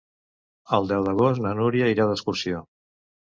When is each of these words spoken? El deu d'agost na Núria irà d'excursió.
El 0.77 0.87
deu 0.91 1.03
d'agost 1.07 1.43
na 1.45 1.51
Núria 1.59 1.91
irà 1.97 2.09
d'excursió. 2.13 2.63